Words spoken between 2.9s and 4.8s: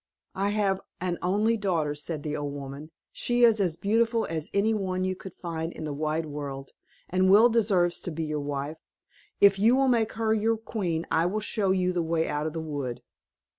"she is as beautiful as any